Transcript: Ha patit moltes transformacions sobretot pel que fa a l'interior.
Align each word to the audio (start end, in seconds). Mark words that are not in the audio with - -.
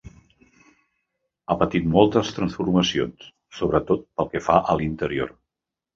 Ha 1.51 1.57
patit 1.59 1.85
moltes 1.95 2.33
transformacions 2.37 3.29
sobretot 3.59 4.05
pel 4.17 4.31
que 4.33 4.43
fa 4.47 4.57
a 4.75 4.79
l'interior. 4.81 5.37